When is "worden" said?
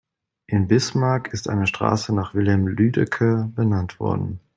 3.99-4.39